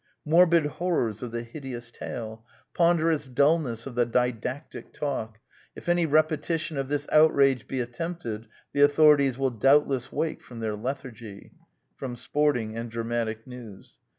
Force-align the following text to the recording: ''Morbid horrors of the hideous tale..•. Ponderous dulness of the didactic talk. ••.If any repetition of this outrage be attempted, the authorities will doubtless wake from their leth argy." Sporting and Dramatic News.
''Morbid 0.25 0.65
horrors 0.65 1.21
of 1.21 1.31
the 1.31 1.43
hideous 1.43 1.91
tale..•. 1.91 2.43
Ponderous 2.73 3.27
dulness 3.27 3.85
of 3.85 3.93
the 3.93 4.03
didactic 4.03 4.91
talk. 4.91 5.33
••.If 5.75 5.87
any 5.87 6.07
repetition 6.07 6.79
of 6.79 6.89
this 6.89 7.05
outrage 7.11 7.67
be 7.67 7.79
attempted, 7.79 8.47
the 8.73 8.81
authorities 8.81 9.37
will 9.37 9.51
doubtless 9.51 10.11
wake 10.11 10.41
from 10.41 10.59
their 10.59 10.75
leth 10.75 11.05
argy." 11.05 11.51
Sporting 12.15 12.75
and 12.75 12.89
Dramatic 12.89 13.45
News. 13.45 13.99